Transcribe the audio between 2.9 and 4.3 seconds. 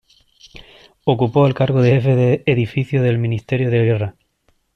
del Ministerio de Guerra.